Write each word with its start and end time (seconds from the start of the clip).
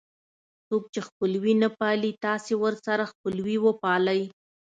څوک 0.67 0.83
چې 0.93 0.99
خپلوي 1.07 1.53
نه 1.63 1.69
پالي 1.79 2.11
تاسې 2.25 2.53
ورسره 2.63 3.03
خپلوي 3.11 3.57
وپالئ. 3.61 4.21